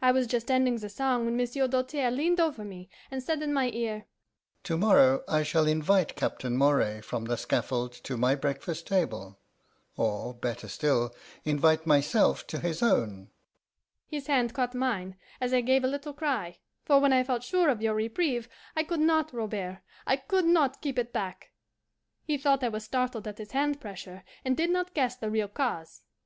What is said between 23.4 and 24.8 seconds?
hand pressure, and did